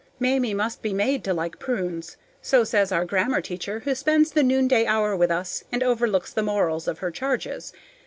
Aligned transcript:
Mamie 0.19 0.55
must 0.55 0.81
be 0.81 0.95
made 0.95 1.23
to 1.25 1.31
like 1.31 1.59
prunes. 1.59 2.17
So 2.41 2.63
says 2.63 2.91
our 2.91 3.05
grammar 3.05 3.39
teacher, 3.39 3.81
who 3.81 3.93
spends 3.93 4.31
the 4.31 4.41
noonday 4.41 4.87
hour 4.87 5.15
with 5.15 5.29
us 5.29 5.63
and 5.71 5.83
overlooks 5.83 6.33
the 6.33 6.41
morals 6.41 6.87
of 6.87 7.03
our 7.03 7.11
charges. 7.11 7.71